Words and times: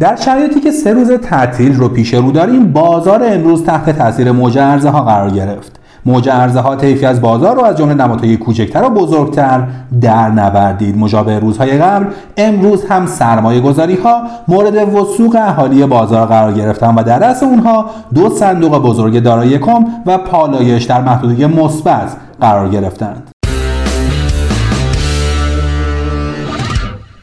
در 0.00 0.16
شرایطی 0.16 0.60
که 0.60 0.70
سه 0.70 0.92
روز 0.92 1.10
تعطیل 1.10 1.76
رو 1.76 1.88
پیش 1.88 2.14
رو 2.14 2.32
داریم 2.32 2.72
بازار 2.72 3.22
امروز 3.24 3.64
تحت 3.64 3.90
تاثیر 3.90 4.32
موج 4.32 4.58
ارزها 4.58 4.92
ها 4.92 5.04
قرار 5.04 5.30
گرفت. 5.30 5.80
موج 6.06 6.28
ارزها 6.28 6.62
ها 6.62 6.76
طیفی 6.76 7.06
از 7.06 7.20
بازار 7.20 7.56
رو 7.56 7.64
از 7.64 7.76
جمله 7.76 7.94
نمادهای 7.94 8.36
کوچکتر 8.36 8.84
و 8.84 8.88
بزرگتر 8.90 9.62
در 10.00 10.28
نوردید. 10.28 10.98
مشابه 10.98 11.38
روزهای 11.38 11.78
قبل 11.78 12.06
امروز 12.36 12.84
هم 12.84 13.06
سرمایه 13.06 13.60
گذاری 13.60 13.94
ها 13.94 14.22
مورد 14.48 14.94
وسوق 14.94 15.36
اهالی 15.38 15.86
بازار 15.86 16.26
قرار 16.26 16.52
گرفتن 16.52 16.94
و 16.94 17.02
در 17.02 17.18
رأس 17.18 17.42
اونها 17.42 17.90
دو 18.14 18.30
صندوق 18.30 18.78
بزرگ 18.78 19.22
دارایی 19.22 19.58
کم 19.58 19.84
و 20.06 20.18
پالایش 20.18 20.84
در 20.84 21.02
محدوده 21.02 21.46
مثبت 21.46 22.16
قرار 22.40 22.68
گرفتند. 22.68 23.33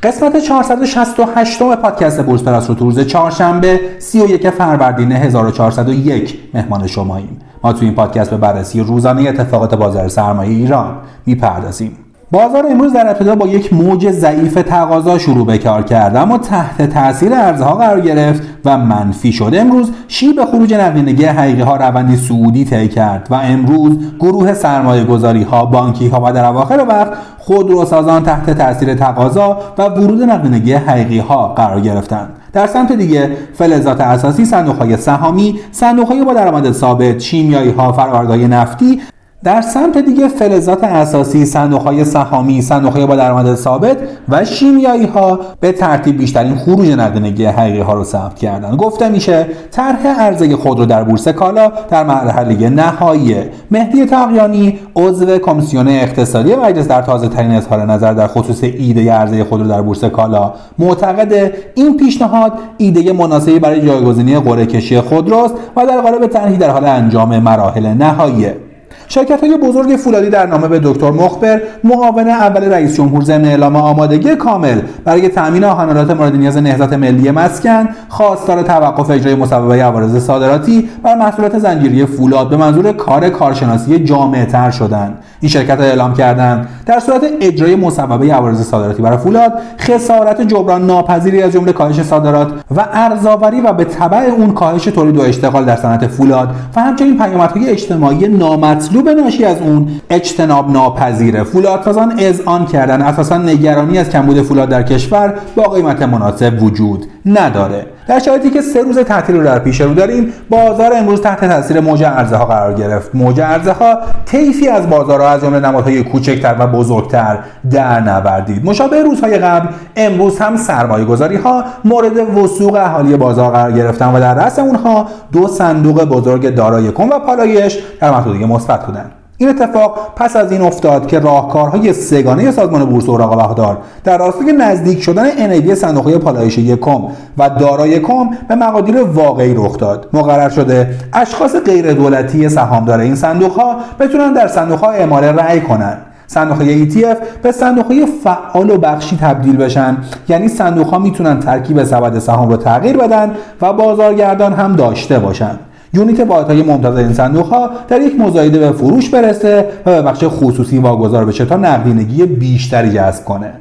قسمت 0.04 0.38
468 0.38 1.76
پادکست 1.76 2.24
بورس 2.24 2.44
پلاس 2.44 2.70
رو 2.70 2.76
روز 2.76 3.00
چهارشنبه 3.00 3.80
31 4.00 4.50
فروردین 4.50 5.12
1401 5.12 6.40
مهمان 6.54 6.88
شماییم. 6.88 7.40
ما 7.64 7.74
تو 7.74 7.86
این 7.86 7.96
پادکست 7.96 8.30
به 8.30 8.38
بررسی 8.38 8.80
روزانه 8.80 9.30
اتفاقات 9.30 9.76
بازار 9.76 10.08
سرمایه 10.08 10.52
ایران 10.52 10.98
می‌پردازیم. 11.26 11.98
بازار 12.32 12.66
امروز 12.72 12.94
در 12.94 13.10
ابتدا 13.10 13.36
با 13.36 13.48
یک 13.48 13.74
موج 13.74 14.12
ضعیف 14.12 14.54
تقاضا 14.54 15.18
شروع 15.18 15.46
به 15.46 15.58
کار 15.58 15.84
کرد 15.84 16.16
اما 16.16 16.38
تحت 16.38 16.82
تاثیر 16.82 17.34
ارزها 17.34 17.76
قرار 17.76 18.02
گرفت 18.02 18.44
و 18.66 18.78
منفی 18.78 19.32
شد. 19.32 19.52
امروز 19.54 19.92
شیب 20.08 20.46
خروج 20.46 20.74
نقدینگی 20.74 21.26
حقیقی 21.26 21.62
ها 21.62 21.76
روندی 21.76 22.16
سعودی 22.16 22.66
طی 22.66 22.88
کرد 22.88 23.28
و 23.30 23.36
امروز 23.36 23.98
گروه 24.20 24.54
سرمایه 24.54 25.04
گذاری 25.04 25.44
ها 25.44 25.66
بانکی 25.66 26.08
ها 26.08 26.22
و 26.26 26.34
در 26.34 26.46
اواخر 26.46 26.86
وقت 26.90 27.12
خودروسازان 27.38 28.24
تحت 28.24 28.50
تاثیر 28.50 28.94
تقاضا 28.94 29.58
و 29.78 29.84
ورود 29.84 30.24
نقدینگی 30.24 30.74
حقیقی 30.74 31.20
ها 31.20 31.48
قرار 31.48 31.82
گرفتند. 31.82 32.30
در 32.54 32.68
سمت 32.68 32.92
دیگه 32.92 33.30
فلزات 33.54 34.02
اساسی 34.02 34.46
صندوق 34.46 34.78
های 34.78 34.98
سهامی 34.98 35.60
صندوق 35.72 36.08
های 36.08 36.26
با 36.26 36.34
درآمد 36.34 36.72
ثابت 36.72 37.20
شیمیایی 37.20 37.72
ها 37.72 37.92
فرآوردهای 37.92 38.48
نفتی 38.48 39.02
در 39.44 39.62
سمت 39.62 39.98
دیگه 39.98 40.28
فلزات 40.28 40.84
اساسی 40.84 41.46
صندوق 41.46 41.82
های 41.82 42.06
سهامی 42.06 42.62
صندوق 42.62 42.94
های 42.94 43.06
با 43.06 43.16
درآمد 43.16 43.56
ثابت 43.56 43.98
و 44.30 44.46
شیمیایی 44.46 45.06
ها 45.06 45.40
به 45.60 45.72
ترتیب 45.72 46.18
بیشترین 46.18 46.56
خروج 46.56 46.90
نقدینگی 46.90 47.46
حقیقی 47.46 47.80
ها 47.80 47.94
رو 47.94 48.04
ثبت 48.04 48.36
کردن. 48.40 48.76
گفته 48.76 49.10
میشه 49.10 49.48
طرح 49.72 50.08
عرضه 50.08 50.56
خودرو 50.56 50.86
در 50.86 51.04
بورس 51.04 51.28
کالا 51.28 51.72
در 51.90 52.04
مرحله 52.04 52.70
نهایی. 52.70 53.36
مهدی 53.72 54.06
تقیانی 54.06 54.80
عضو 54.96 55.38
کمیسیون 55.38 55.88
اقتصادی 55.88 56.56
مجلس 56.56 56.88
در 56.88 57.02
تازه 57.02 57.28
ترین 57.28 57.52
اظهار 57.52 57.86
نظر 57.86 58.14
در 58.14 58.28
خصوص 58.28 58.64
ایده 58.64 59.12
عرضه 59.12 59.44
خودرو 59.44 59.68
در 59.68 59.82
بورس 59.82 60.04
کالا 60.04 60.54
معتقد 60.80 61.54
این 61.76 61.98
پیشنهاد 61.98 62.54
ایده 62.78 63.14
مناسبی 63.14 63.60
برای 63.60 63.82
جایگزینی 63.82 64.40
قرعه 64.40 64.66
کشی 64.66 65.00
خودروست 65.00 65.54
و 65.76 65.86
در 65.86 66.02
قالب 66.02 66.28
طرحی 66.28 66.58
در 66.58 66.70
حال 66.70 66.86
انجام 66.86 67.40
مراحل 67.40 67.88
نهایی. 67.88 68.71
شرکت 69.12 69.44
های 69.44 69.58
بزرگ 69.58 69.96
فولادی 69.96 70.30
در 70.30 70.46
نامه 70.46 70.68
به 70.68 70.80
دکتر 70.84 71.12
مخبر 71.12 71.62
معاون 71.84 72.28
اول 72.28 72.64
رئیس 72.64 72.96
جمهور 72.96 73.24
ضمن 73.24 73.46
اعلام 73.46 73.76
آمادگی 73.76 74.36
کامل. 74.36 74.82
برای 75.06 75.30
تامین 75.30 75.64
آهنالات 75.64 76.12
مورد 76.12 76.36
نیاز 76.36 76.58
نهضت 76.58 76.94
ملی 76.94 77.32
مسکن 77.32 77.90
خواستار 78.10 78.62
توقف 78.62 79.10
اجرای 79.10 79.36
مصوبه 79.36 79.84
عوارض 79.84 80.26
صادراتی 80.26 80.90
بر 81.04 81.16
محصولات 81.16 81.60
زنجیری 81.60 82.06
فولاد 82.06 82.50
به 82.50 82.58
منظور 82.58 82.92
کار 82.92 83.30
کارشناسی 83.30 84.00
جامعه 84.00 84.46
تر 84.46 84.72
شدند. 84.72 85.18
این 85.42 85.50
شرکت 85.50 85.80
ها 85.80 85.86
اعلام 85.86 86.14
کردند 86.14 86.68
در 86.86 87.00
صورت 87.00 87.22
اجرای 87.42 87.76
مصوبه 87.76 88.34
عوارض 88.34 88.62
صادراتی 88.62 89.02
برای 89.02 89.18
فولاد 89.18 89.54
خسارت 89.80 90.42
جبران 90.42 90.86
ناپذیری 90.86 91.42
از 91.42 91.52
جمله 91.52 91.74
کاهش 91.74 92.02
صادرات 92.02 92.52
و 92.76 92.86
ارزآوری 92.94 93.62
و 93.62 93.74
به 93.74 93.84
تبع 93.84 94.18
اون 94.38 94.54
کاهش 94.54 94.84
تولید 94.86 95.18
و 95.18 95.22
اشتغال 95.22 95.66
در 95.66 95.76
صنعت 95.76 96.08
فولاد 96.08 96.50
و 96.76 96.82
همچنین 96.82 97.18
پیامدهای 97.18 97.70
اجتماعی 97.70 98.28
نامطلوب 98.28 99.01
مطلوب 99.02 99.20
ناشی 99.20 99.46
از 99.46 99.62
اون 99.62 99.88
اجتناب 100.10 100.72
ناپذیره. 100.72 101.44
فولادسازان 101.44 102.20
اذعان 102.20 102.66
کردن. 102.66 103.02
اساسا 103.02 103.38
نگرانی 103.38 103.98
از 103.98 104.10
کمبود 104.10 104.42
فولاد 104.42 104.70
در 104.70 104.84
کشور 104.84 105.34
با 105.56 105.64
قیمت 105.64 106.02
مناسب 106.02 106.64
وجود 106.64 107.06
نداره. 107.26 107.86
در 108.12 108.20
شرایطی 108.20 108.50
که 108.50 108.62
سه 108.62 108.82
روز 108.82 108.98
تعطیل 108.98 109.36
رو 109.36 109.44
در 109.44 109.60
پیش 109.60 109.82
رو 109.82 109.94
داریم 109.94 110.34
بازار 110.50 110.92
امروز 110.96 111.22
تحت 111.22 111.46
تاثیر 111.46 111.80
موج 111.80 112.04
ارزه 112.04 112.36
ها 112.36 112.46
قرار 112.46 112.74
گرفت. 112.74 113.16
موج 113.16 113.40
ارزه 113.40 113.72
ها 113.72 113.98
طیفی 114.26 114.68
از 114.68 114.90
بازارها 114.90 115.30
از 115.30 115.42
جمله 115.42 115.60
نمادهای 115.60 116.04
کوچکتر 116.04 116.56
و 116.60 116.68
بزرگتر 116.68 117.38
در 117.72 118.00
نوردید. 118.00 118.66
مشابه 118.66 119.04
روزهای 119.04 119.38
قبل 119.38 119.68
امروز 119.96 120.40
هم 120.40 120.58
سرمایه 120.58 121.06
گذاری 121.06 121.36
ها 121.36 121.64
مورد 121.86 122.38
وسوق 122.38 122.76
اهالی 122.76 123.18
بازار 123.18 123.52
قرار 123.52 123.72
گرفتن 123.72 124.08
و 124.16 124.20
در 124.20 124.34
رأس 124.34 124.60
اونها 124.60 125.08
دو 125.32 125.48
صندوق 125.48 126.04
بزرگ 126.04 126.56
دارای 126.56 126.92
کم 126.92 127.10
و 127.10 127.20
پالایش 127.20 127.80
در 128.00 128.12
محدوده 128.12 128.46
مثبت 128.46 128.86
بودند. 128.86 129.21
این 129.42 129.50
اتفاق 129.50 129.98
پس 130.16 130.36
از 130.36 130.52
این 130.52 130.62
افتاد 130.62 131.08
که 131.08 131.20
راهکارهای 131.20 131.94
سگانه 131.94 132.52
سازمان 132.52 132.86
بورس 132.86 133.10
اوراق 133.10 133.38
بهادار 133.38 133.78
در 134.04 134.18
راستای 134.18 134.54
نزدیک 134.54 135.04
شدن 135.04 135.30
NAV 135.30 135.74
صندوقهای 135.74 136.18
پالایش 136.18 136.58
یکم 136.58 137.02
و 137.38 137.50
دارای 137.50 138.00
کم 138.00 138.30
به 138.48 138.56
مقادیر 138.56 139.04
واقعی 139.04 139.54
رخ 139.54 139.78
داد. 139.78 140.10
مقرر 140.14 140.50
شده 140.50 140.96
اشخاص 141.14 141.56
غیر 141.56 141.94
دولتی 141.94 142.50
سهامدار 142.50 143.00
این 143.00 143.16
صندوق 143.16 143.52
ها 143.52 143.76
بتونن 144.00 144.34
در 144.34 144.48
صندوق 144.48 144.80
ها 144.80 144.92
اعمال 144.92 145.24
رأی 145.24 145.62
کنند 145.62 145.98
صندوق 146.28 146.58
های 146.58 146.92
ETF 146.92 147.18
به 147.44 147.52
صندوق 147.52 147.86
های 147.86 148.06
فعال 148.24 148.70
و 148.70 148.78
بخشی 148.78 149.18
تبدیل 149.18 149.58
بشن. 149.58 149.98
یعنی 150.30 150.48
صندوق 150.48 150.88
ها 150.88 151.00
می‌تونن 151.00 151.40
ترکیب 151.40 151.84
سبد 151.84 152.20
سهام 152.20 152.50
رو 152.50 152.58
تغییر 152.58 152.98
بدن 152.98 153.32
و 153.62 153.74
بازارگردان 153.74 154.54
هم 154.54 154.76
داشته 154.76 155.20
باشند 155.20 155.60
یونیت 155.94 156.20
های 156.20 156.64
ممتاز 156.64 156.98
این 156.98 157.14
صندوق 157.14 157.48
ها 157.48 157.70
در 157.88 158.02
یک 158.02 158.20
مزایده 158.20 158.60
به 158.60 158.72
فروش 158.72 159.10
برسه 159.10 159.66
و 159.86 159.92
به 159.92 160.02
بخش 160.02 160.24
خصوصی 160.28 160.78
واگذار 160.78 161.26
بشه 161.26 161.46
تا 161.46 161.56
نقدینگی 161.56 162.26
بیشتری 162.26 162.90
جذب 162.90 163.26
کنه. 163.26 163.52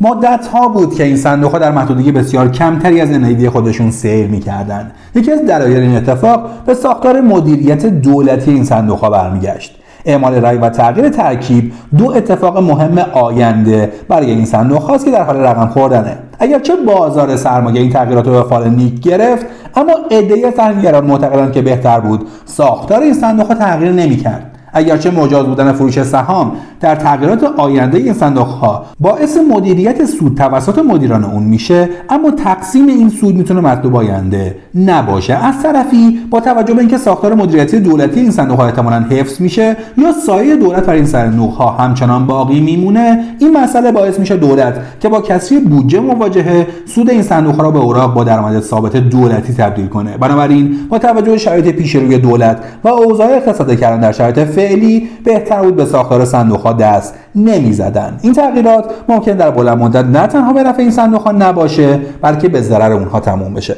مدت 0.00 0.46
ها 0.46 0.68
بود 0.68 0.94
که 0.94 1.04
این 1.04 1.16
صندوق 1.16 1.52
ها 1.52 1.58
در 1.58 1.70
محدودیت 1.70 2.14
بسیار 2.14 2.50
کمتری 2.50 3.00
از 3.00 3.10
انهیدی 3.10 3.48
خودشون 3.48 3.90
سیر 3.90 4.26
می‌کردند 4.26 4.92
یکی 5.14 5.32
از 5.32 5.46
دلایل 5.46 5.76
این 5.76 5.96
اتفاق 5.96 6.50
به 6.66 6.74
ساختار 6.74 7.20
مدیریت 7.20 7.86
دولتی 7.86 8.50
این 8.50 8.64
صندوق 8.64 8.98
ها 8.98 9.10
برمیگشت. 9.10 9.76
اعمال 10.06 10.34
رای 10.34 10.58
و 10.58 10.68
تغییر 10.68 11.08
ترکیب 11.08 11.72
دو 11.98 12.10
اتفاق 12.10 12.58
مهم 12.58 12.98
آینده 12.98 13.92
برای 14.08 14.30
این 14.30 14.44
صندوق 14.44 14.82
هاست 14.82 15.04
که 15.04 15.10
در 15.10 15.22
حال 15.22 15.36
رقم 15.36 15.66
خوردنه. 15.66 16.18
اگرچه 16.38 16.72
بازار 16.86 17.36
سرمایه 17.36 17.80
این 17.80 17.90
تغییرات 17.90 18.26
رو 18.26 18.32
به 18.32 18.42
فال 18.42 18.68
نیک 18.68 19.00
گرفت 19.00 19.46
اما 19.76 19.92
عدهای 20.10 20.50
تحلیلگران 20.50 21.06
معتقدند 21.06 21.52
که 21.52 21.62
بهتر 21.62 22.00
بود 22.00 22.26
ساختار 22.44 23.00
این 23.00 23.14
صندوق 23.14 23.54
تغییر 23.54 23.92
نمی‌کرد. 23.92 24.50
اگرچه 24.72 25.10
مجاز 25.10 25.46
بودن 25.46 25.72
فروش 25.72 26.02
سهام 26.02 26.52
در 26.80 26.94
تغییرات 26.94 27.44
آینده 27.44 27.98
این 27.98 28.12
صندوق 28.12 28.46
ها 28.46 28.86
باعث 29.00 29.36
مدیریت 29.36 30.04
سود 30.04 30.36
توسط 30.36 30.78
مدیران 30.78 31.24
اون 31.24 31.42
میشه 31.42 31.88
اما 32.10 32.30
تقسیم 32.30 32.86
این 32.86 33.08
سود 33.08 33.34
می‌تونه 33.34 33.60
مطلوب 33.60 33.96
آینده 33.96 34.56
نباشه. 34.74 35.34
از 35.34 35.62
طرفی 35.62 36.20
با 36.30 36.40
توجه 36.40 36.74
به 36.74 36.80
اینکه 36.80 36.98
ساختار 36.98 37.34
مدیریتی 37.34 37.80
دولتی 37.80 38.20
این 38.20 38.30
صندوق 38.30 38.58
ها 38.58 38.66
احتمالاً 38.66 39.00
حفظ 39.10 39.40
میشه 39.40 39.76
یا 39.98 40.12
سایه 40.26 40.56
دولت 40.56 40.86
بر 40.86 40.94
این 40.94 41.06
صندوق 41.06 41.52
ها 41.52 41.70
همچنان 41.70 42.26
باقی 42.26 42.60
میمونه 42.60 43.24
این 43.38 43.56
مسئله 43.56 43.92
باعث 43.92 44.18
میشه 44.18 44.36
دولت 44.36 44.80
که 45.00 45.08
با 45.08 45.20
کسری 45.20 45.58
بودجه 45.58 46.00
مواجهه 46.00 46.66
سود 46.86 47.10
این 47.10 47.22
صندوق 47.22 47.56
ها 47.56 47.62
را 47.62 47.70
به 47.70 47.78
اوراق 47.78 48.14
با 48.14 48.24
درآمد 48.24 48.60
ثابت 48.60 48.96
دولتی 48.96 49.54
تبدیل 49.54 49.86
کنه. 49.86 50.16
بنابراین 50.16 50.76
با 50.88 50.98
توجه 50.98 51.30
به 51.30 51.38
شرایط 51.38 51.68
پیش 51.68 51.96
روی 51.96 52.18
دولت 52.18 52.58
و 52.84 52.88
اوضاع 52.88 53.28
اقتصادی 53.28 53.76
کردن 53.76 54.00
در 54.00 54.12
شرایط 54.12 54.38
فعلی 54.38 55.08
بهتر 55.24 55.62
بود 55.62 55.76
به 55.76 55.84
ساختار 55.84 56.24
صندوق 56.24 56.60
ها 56.60 56.72
دست 56.78 57.14
نمی‌زدن. 57.34 58.18
این 58.22 58.32
تغییرات 58.32 58.84
ممکن 59.08 59.32
در 59.32 59.50
بلند 59.50 59.78
مدت 59.78 60.04
نه 60.04 60.26
تنها 60.26 60.52
به 60.52 60.62
نفع 60.62 60.82
این 60.82 60.90
صندوق 60.90 61.28
نباشه 61.28 62.00
بلکه 62.22 62.48
به 62.48 62.60
ضرر 62.60 62.92
اونها 62.92 63.20
تموم 63.20 63.54
بشه. 63.54 63.76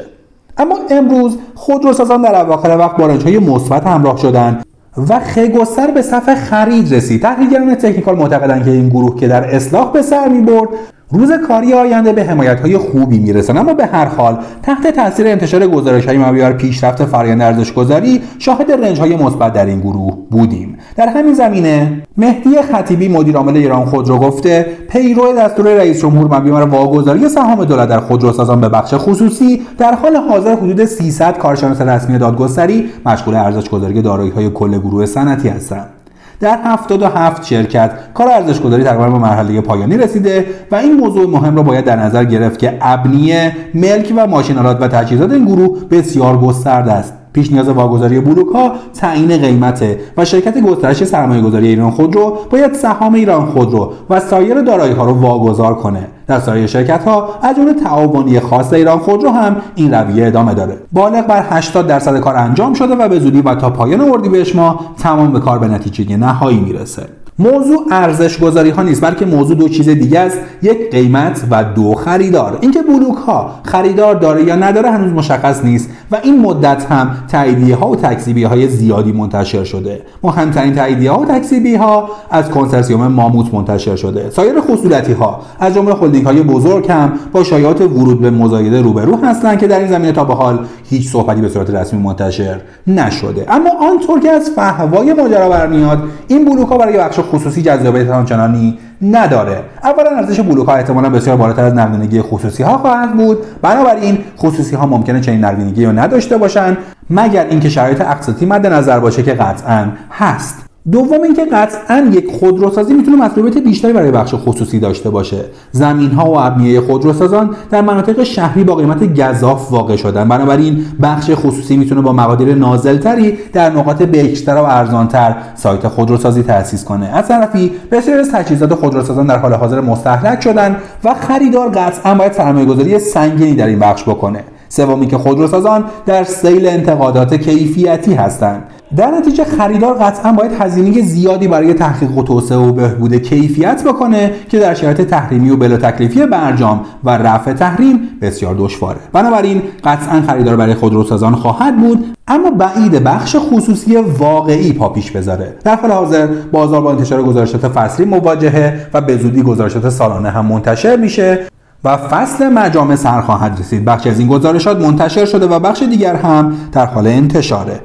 اما 0.58 0.76
امروز 0.90 1.38
خودروسازان 1.54 2.22
در 2.22 2.40
اواخر 2.40 2.76
وقت 2.78 2.96
با 2.96 3.06
های 3.06 3.38
مثبت 3.38 3.86
همراه 3.86 4.16
شدند 4.16 4.64
و 5.08 5.18
خگستر 5.18 5.90
به 5.90 6.02
صف 6.02 6.34
خرید 6.34 6.94
رسید. 6.94 7.22
تحلیلگران 7.22 7.74
تکنیکال 7.74 8.16
معتقدند 8.16 8.64
که 8.64 8.70
این 8.70 8.88
گروه 8.88 9.20
که 9.20 9.28
در 9.28 9.54
اصلاح 9.54 9.92
به 9.92 10.02
سر 10.02 10.28
می‌برد 10.28 10.68
روز 11.12 11.32
کاری 11.48 11.74
آینده 11.74 12.12
به 12.12 12.24
حمایت 12.24 12.60
های 12.60 12.78
خوبی 12.78 13.18
می‌رسن. 13.18 13.56
اما 13.56 13.74
به 13.74 13.86
هر 13.86 14.04
حال 14.04 14.38
تحت 14.62 14.86
تاثیر 14.86 15.26
انتشار 15.26 15.66
گزارش 15.66 16.06
های 16.06 16.18
مبنی 16.18 16.40
بر 16.40 16.52
پیشرفت 16.52 17.04
فرآیند 17.04 17.42
ارزش 17.42 17.72
گذاری 17.72 18.22
شاهد 18.38 18.72
رنج 18.72 19.00
های 19.00 19.16
مثبت 19.16 19.52
در 19.52 19.66
این 19.66 19.80
گروه 19.80 20.18
بودیم. 20.30 20.78
در 20.96 21.08
همین 21.08 21.34
زمینه 21.34 22.02
مهدی 22.16 22.62
خطیبی 22.72 23.08
مدیر 23.08 23.36
عامل 23.36 23.56
ایران 23.56 23.84
خودرو 23.84 24.18
گفته 24.18 24.66
پیرو 24.90 25.32
دستور 25.32 25.74
رئیس 25.74 26.00
جمهور 26.00 26.38
مبنی 26.38 26.50
واگذاری 26.50 27.28
سهام 27.28 27.64
دولت 27.64 27.88
در 27.88 28.00
خودروسازان 28.00 28.60
به 28.60 28.68
بخش 28.68 28.94
خصوصی 28.94 29.62
در 29.78 29.94
حال 29.94 30.16
حاضر 30.16 30.56
حدود 30.56 30.84
300 30.84 31.38
کارشناس 31.38 31.80
رسمی 31.80 32.18
دادگستری 32.18 32.90
مشغول 33.06 33.34
ارزش 33.34 33.68
گذاری 33.68 34.02
دارایی 34.02 34.30
های 34.30 34.50
کل 34.50 34.78
گروه 34.78 35.06
صنعتی 35.06 35.48
هستند. 35.48 35.97
در 36.40 36.58
77 36.64 37.46
شرکت 37.46 37.90
کار 38.14 38.28
ارزش 38.28 38.60
گذاری 38.60 38.84
تقریبا 38.84 39.10
به 39.10 39.18
مرحله 39.18 39.60
پایانی 39.60 39.96
رسیده 39.96 40.46
و 40.70 40.76
این 40.76 40.92
موضوع 40.92 41.30
مهم 41.30 41.56
را 41.56 41.62
باید 41.62 41.84
در 41.84 41.96
نظر 41.96 42.24
گرفت 42.24 42.58
که 42.58 42.78
ابنیه 42.80 43.56
ملک 43.74 44.12
و 44.16 44.26
ماشینالات 44.26 44.82
و 44.82 44.88
تجهیزات 44.88 45.32
این 45.32 45.44
گروه 45.44 45.84
بسیار 45.84 46.38
گسترده 46.38 46.92
است. 46.92 47.17
پیش 47.32 47.52
نیاز 47.52 47.68
واگذاری 47.68 48.20
بلوک 48.20 48.46
ها 48.54 48.72
تعیین 48.94 49.36
قیمته 49.36 50.00
و 50.16 50.24
شرکت 50.24 50.60
گسترش 50.60 51.04
سرمایه 51.04 51.42
گذاری 51.42 51.68
ایران 51.68 51.90
خودرو 51.90 52.36
باید 52.50 52.74
سهام 52.74 53.14
ایران 53.14 53.46
خودرو 53.46 53.92
و 54.10 54.20
سایر 54.20 54.60
دارایی 54.60 54.92
ها 54.92 55.04
رو 55.04 55.12
واگذار 55.12 55.74
کنه. 55.74 56.06
در 56.26 56.40
سایر 56.40 56.66
شرکت 56.66 57.04
ها 57.04 57.28
از 57.42 57.56
جمله 57.56 57.74
تعاونی 57.74 58.40
خاص 58.40 58.72
ایران 58.72 58.98
خودرو 58.98 59.30
هم 59.30 59.56
این 59.74 59.94
رویه 59.94 60.26
ادامه 60.26 60.54
داره. 60.54 60.76
بالغ 60.92 61.26
بر 61.26 61.44
80 61.50 61.86
درصد 61.86 62.20
کار 62.20 62.36
انجام 62.36 62.74
شده 62.74 62.94
و 62.94 63.08
به 63.08 63.18
زودی 63.18 63.40
و 63.40 63.54
تا 63.54 63.70
پایان 63.70 64.00
اردیبهشت 64.00 64.56
ماه 64.56 64.94
تمام 64.98 65.32
به 65.32 65.40
کار 65.40 65.58
به 65.58 65.68
نتیجه 65.68 66.16
نهایی 66.16 66.60
می‌رسه. 66.60 67.02
موضوع 67.38 67.86
ارزش 67.90 68.38
گذاری 68.38 68.70
ها 68.70 68.82
نیست 68.82 69.04
بلکه 69.04 69.26
موضوع 69.26 69.56
دو 69.56 69.68
چیز 69.68 69.88
دیگه 69.88 70.18
است. 70.20 70.38
یک 70.62 70.90
قیمت 70.90 71.44
و 71.50 71.64
دو 71.64 71.94
خریدار. 71.94 72.58
اینکه 72.60 72.82
بلوک 72.82 73.16
ها 73.26 73.50
خریدار 73.62 74.14
داره 74.14 74.44
یا 74.44 74.56
نداره 74.56 74.90
هنوز 74.90 75.12
مشخص 75.12 75.64
نیست. 75.64 75.90
و 76.10 76.16
این 76.22 76.40
مدت 76.40 76.84
هم 76.84 77.10
تاییدیه 77.28 77.76
ها 77.76 77.88
و 77.88 77.96
تکذیبی 77.96 78.44
های 78.44 78.68
زیادی 78.68 79.12
منتشر 79.12 79.64
شده. 79.64 80.02
مهمترین 80.22 80.74
تاییدیه 80.74 81.10
ها 81.10 81.20
و 81.20 81.24
تکذیبی 81.24 81.74
ها 81.74 82.08
از 82.30 82.50
کنسرسیوم 82.50 83.06
ماموت 83.06 83.54
منتشر 83.54 83.96
شده. 83.96 84.30
سایر 84.30 84.60
خصولتی 84.60 85.12
ها 85.12 85.40
از 85.60 85.74
جمله 85.74 85.94
هلدینگ 85.94 86.26
های 86.26 86.42
بزرگ 86.42 86.90
هم 86.90 87.12
با 87.32 87.44
شایعات 87.44 87.80
ورود 87.80 88.20
به 88.20 88.30
مزایده 88.30 88.82
روبرو 88.82 89.16
هستند 89.16 89.58
که 89.58 89.66
در 89.66 89.78
این 89.78 89.88
زمینه 89.88 90.12
تا 90.12 90.24
به 90.24 90.34
حال 90.34 90.58
هیچ 90.84 91.08
صحبتی 91.08 91.40
به 91.40 91.48
صورت 91.48 91.70
رسمی 91.70 92.02
منتشر 92.02 92.60
نشده. 92.86 93.46
اما 93.48 93.70
آنطور 93.90 94.20
که 94.20 94.30
از 94.30 94.50
فهوای 94.50 95.12
ماجرا 95.12 95.48
برمیاد 95.48 96.02
این 96.28 96.44
بلوک 96.44 96.68
ها 96.68 96.78
برای 96.78 96.98
بخش 96.98 97.20
خصوصی 97.32 97.62
جذابیت 97.62 98.10
آنچنانی 98.10 98.78
نداره. 99.02 99.62
اولا 99.84 100.10
ارزش 100.16 100.40
بلوک 100.40 100.68
ها 100.68 100.74
احتمالا 100.74 101.10
بسیار 101.10 101.36
بالاتر 101.36 101.64
از 101.64 101.74
نقدینگی 101.74 102.22
خصوصی 102.22 102.62
ها 102.62 102.78
خواهد 102.78 103.16
بود. 103.16 103.38
بنابراین 103.62 104.18
خصوصی 104.38 104.76
ها 104.76 104.86
ممکنه 104.86 105.20
چنین 105.20 105.44
نقدینگی 105.44 105.86
رو 105.86 105.92
نداشته 105.92 106.36
باشند 106.36 106.76
مگر 107.10 107.46
اینکه 107.46 107.68
شرایط 107.68 108.00
اقساطی 108.00 108.46
مد 108.46 108.66
نظر 108.66 109.00
باشه 109.00 109.22
که 109.22 109.34
قطعا 109.34 109.86
هست. 110.10 110.67
دوم 110.92 111.22
اینکه 111.22 111.44
قطعا 111.44 112.10
یک 112.12 112.30
خودروسازی 112.40 112.94
می‌تونه 112.94 113.16
مطلوبیت 113.16 113.58
بیشتری 113.58 113.92
برای 113.92 114.10
بخش 114.10 114.34
خصوصی 114.34 114.80
داشته 114.80 115.10
باشه. 115.10 115.44
زمین 115.72 116.10
ها 116.10 116.30
و 116.30 116.38
ابنیه 116.38 116.80
خودروسازان 116.80 117.50
در 117.70 117.80
مناطق 117.80 118.22
شهری 118.22 118.64
با 118.64 118.74
قیمت 118.74 119.20
گذاف 119.20 119.72
واقع 119.72 119.96
شدن. 119.96 120.28
بنابراین 120.28 120.84
بخش 121.02 121.30
خصوصی 121.34 121.76
می‌تونه 121.76 122.00
با 122.00 122.12
مقادیر 122.12 122.54
نازلتری 122.54 123.38
در 123.52 123.70
نقاط 123.70 124.02
بکشتر 124.02 124.56
و 124.56 124.64
ارزانتر 124.64 125.36
سایت 125.54 125.88
خودروسازی 125.88 126.42
تأسیس 126.42 126.84
کنه. 126.84 127.06
از 127.06 127.28
طرفی 127.28 127.72
بسیاری 127.90 128.20
از 128.20 128.30
تجهیزات 128.32 128.74
خودروسازان 128.74 129.26
در 129.26 129.38
حال 129.38 129.54
حاضر 129.54 129.80
مستهلک 129.80 130.42
شدن 130.42 130.76
و 131.04 131.14
خریدار 131.14 131.68
قطعا 131.68 132.14
باید 132.14 132.32
سرمایه‌گذاری 132.32 132.98
سنگینی 132.98 133.54
در 133.54 133.66
این 133.66 133.78
بخش 133.78 134.02
بکنه. 134.02 134.44
سومی 134.68 135.06
که 135.06 135.18
خودروسازان 135.18 135.84
در 136.06 136.24
سیل 136.24 136.66
انتقادات 136.66 137.34
کیفیتی 137.34 138.14
هستند. 138.14 138.62
در 138.96 139.10
نتیجه 139.10 139.44
خریدار 139.44 139.94
قطعا 139.94 140.32
باید 140.32 140.52
هزینه 140.60 141.02
زیادی 141.02 141.48
برای 141.48 141.74
تحقیق 141.74 142.18
و 142.18 142.22
توسعه 142.22 142.58
و 142.58 142.72
بهبود 142.72 143.14
کیفیت 143.14 143.84
بکنه 143.84 144.32
که 144.48 144.58
در 144.58 144.74
شرایط 144.74 145.00
تحریمی 145.00 145.50
و 145.50 145.56
بلا 145.56 145.76
تکلیفی 145.76 146.26
برجام 146.26 146.80
و 147.04 147.10
رفع 147.10 147.52
تحریم 147.52 148.00
بسیار 148.22 148.54
دشواره. 148.58 148.98
بنابراین 149.12 149.62
قطعا 149.84 150.22
خریدار 150.22 150.56
برای 150.56 150.74
خودروسازان 150.74 151.34
خواهد 151.34 151.76
بود 151.76 152.16
اما 152.28 152.50
بعید 152.50 152.92
بخش 152.92 153.36
خصوصی 153.38 153.96
واقعی 153.96 154.72
پا 154.72 154.88
پیش 154.88 155.10
بذاره. 155.10 155.54
در 155.64 155.76
حال 155.76 155.90
حاضر 155.90 156.26
بازار 156.26 156.80
با 156.80 156.90
انتشار 156.90 157.22
گزارشات 157.22 157.68
فصلی 157.68 158.06
مواجهه 158.06 158.86
و 158.94 159.00
به 159.00 159.16
زودی 159.16 159.42
گزارشات 159.42 159.88
سالانه 159.88 160.30
هم 160.30 160.46
منتشر 160.46 160.96
میشه 160.96 161.38
و 161.84 161.96
فصل 161.96 162.48
مجامع 162.48 162.96
سر 162.96 163.20
خواهد 163.20 163.58
رسید. 163.60 163.84
بخش 163.84 164.06
از 164.06 164.18
این 164.18 164.28
گزارشات 164.28 164.80
منتشر 164.80 165.24
شده 165.24 165.46
و 165.46 165.58
بخش 165.58 165.82
دیگر 165.82 166.14
هم 166.14 166.56
در 166.72 166.86
حال 166.86 167.06
انتشاره. 167.06 167.80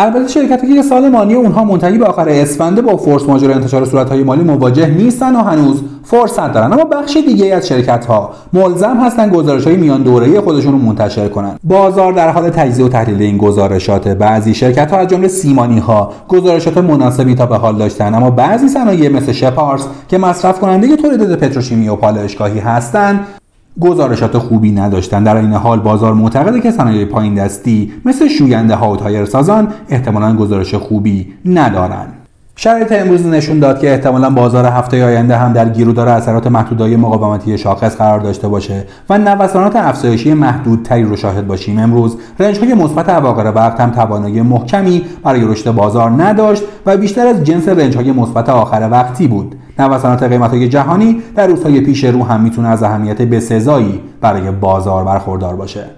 البته 0.00 0.28
شرکت 0.28 0.60
که 0.74 0.82
سال 0.82 1.08
مالی 1.08 1.34
اونها 1.34 1.64
منتهی 1.64 1.98
به 1.98 2.04
آخر 2.04 2.28
اسفند 2.28 2.82
با 2.82 2.96
فورس 2.96 3.22
ماژور 3.22 3.52
انتشار 3.52 3.84
صورتهای 3.84 4.22
مالی 4.22 4.42
مواجه 4.42 4.86
نیستن 4.86 5.36
و 5.36 5.38
هنوز 5.38 5.82
فرصت 6.04 6.52
دارن. 6.52 6.72
اما 6.72 6.84
بخش 6.84 7.16
دیگه 7.26 7.54
از 7.54 7.68
شرکت 7.68 8.06
ها 8.06 8.30
ملزم 8.52 8.96
هستن 8.96 9.30
گزارش 9.30 9.66
های 9.66 9.76
میان 9.76 10.02
دوره 10.02 10.40
خودشون 10.40 10.72
رو 10.72 10.78
منتشر 10.78 11.28
کنن. 11.28 11.58
بازار 11.64 12.12
در 12.12 12.28
حال 12.28 12.50
تجزیه 12.50 12.84
و 12.86 12.88
تحلیل 12.88 13.22
این 13.22 13.38
گزارشات. 13.38 14.08
بعضی 14.08 14.54
شرکت 14.54 14.90
ها 14.90 14.98
از 14.98 15.08
جمله 15.08 15.28
سیمانی 15.28 15.78
ها 15.78 16.12
گزارشات 16.28 16.78
مناسبی 16.78 17.34
تا 17.34 17.46
به 17.46 17.56
حال 17.56 17.76
داشتن. 17.76 18.14
اما 18.14 18.30
بعضی 18.30 18.68
صنایع 18.68 19.08
مثل 19.08 19.32
شپارس 19.32 19.86
که 20.08 20.18
مصرف 20.18 20.60
کننده 20.60 20.96
تولید 20.96 21.34
پتروشیمی 21.34 21.88
و 21.88 21.96
پالایشگاهی 21.96 22.58
هستند 22.58 23.26
گزارشات 23.80 24.38
خوبی 24.38 24.70
نداشتن. 24.70 25.24
در 25.24 25.36
این 25.36 25.52
حال 25.52 25.80
بازار 25.80 26.14
معتقده 26.14 26.60
که 26.60 26.70
صنایع 26.70 27.04
پایین 27.04 27.34
دستی 27.34 27.92
مثل 28.04 28.28
شوینده 28.28 28.74
ها 28.74 28.90
و 28.92 28.96
تایر 28.96 29.24
سازان 29.24 29.68
احتمالا 29.88 30.36
گزارش 30.36 30.74
خوبی 30.74 31.32
ندارند 31.44 32.12
شرایط 32.60 32.92
امروز 32.92 33.26
نشون 33.26 33.58
داد 33.58 33.80
که 33.80 33.90
احتمالا 33.90 34.30
بازار 34.30 34.64
هفته 34.64 35.04
آینده 35.04 35.36
هم 35.36 35.52
در 35.52 35.68
گیرودار 35.68 36.08
اثرات 36.08 36.46
محدودهای 36.46 36.96
مقاومتی 36.96 37.58
شاخص 37.58 37.96
قرار 37.96 38.20
داشته 38.20 38.48
باشه 38.48 38.84
و 39.10 39.18
نوسانات 39.18 39.76
افزایشی 39.76 40.34
محدودتری 40.34 41.02
رو 41.02 41.16
شاهد 41.16 41.46
باشیم. 41.46 41.78
امروز 41.78 42.16
رنج 42.38 42.58
های 42.58 42.74
مثبت 42.74 43.08
اواخر 43.08 43.52
وقت 43.54 43.80
هم 43.80 43.90
توانایی 43.90 44.42
محکمی 44.42 45.02
برای 45.22 45.44
رشد 45.44 45.70
بازار 45.70 46.10
نداشت 46.10 46.62
و 46.86 46.96
بیشتر 46.96 47.26
از 47.26 47.44
جنس 47.44 47.68
رنج 47.68 47.96
های 47.96 48.12
مثبت 48.12 48.48
آخر 48.48 48.88
وقتی 48.90 49.28
بود. 49.28 49.54
نوسانات 49.78 50.22
قیمت 50.22 50.50
های 50.50 50.68
جهانی 50.68 51.22
در 51.36 51.46
روزهای 51.46 51.80
پیش 51.80 52.04
رو 52.04 52.24
هم 52.24 52.40
می‌تونه 52.40 52.68
از 52.68 52.82
اهمیت 52.82 53.22
بسزایی 53.22 54.00
برای 54.20 54.50
بازار 54.50 55.04
برخوردار 55.04 55.56
باشه. 55.56 55.90